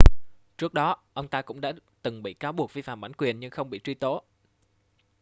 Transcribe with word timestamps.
trước 0.57 0.73
đó 0.73 0.95
ông 1.13 1.27
ta 1.27 1.41
cũng 1.41 1.61
đã 1.61 1.73
từng 2.01 2.23
bị 2.23 2.33
cáo 2.33 2.51
buộc 2.51 2.73
vi 2.73 2.81
phạm 2.81 3.01
bản 3.01 3.11
quyền 3.13 3.39
nhưng 3.39 3.51
không 3.51 3.69
bị 3.69 3.79
truy 3.83 3.93
tố 3.93 4.23